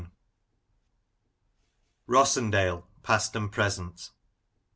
[2.07, 4.09] ROSSENDALE: PAST AND PRESENT.